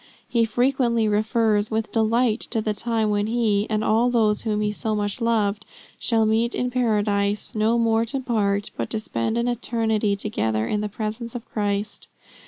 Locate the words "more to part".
7.77-8.71